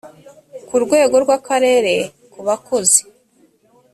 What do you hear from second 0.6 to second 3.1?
ku rwego rw akarere ku bakozi